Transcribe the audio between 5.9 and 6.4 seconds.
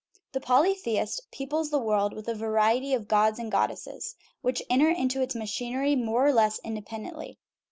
more or